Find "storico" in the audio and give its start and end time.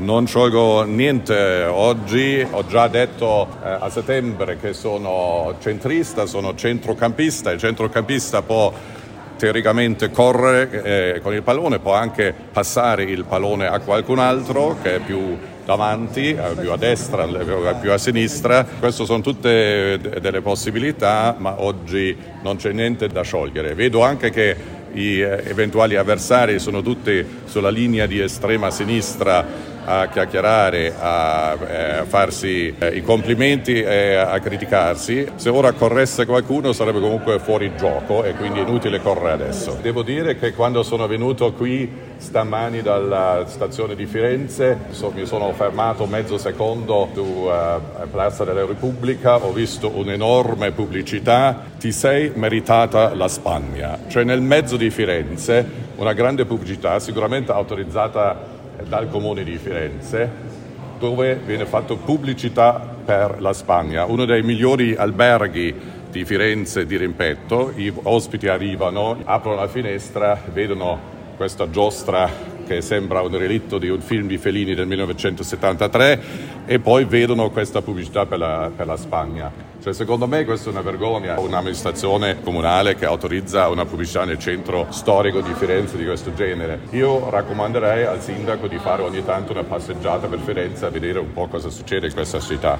84.90-85.40